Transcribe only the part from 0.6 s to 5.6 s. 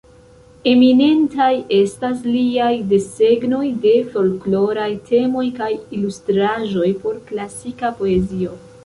Eminentaj estas liaj desegnoj de folkloraj temoj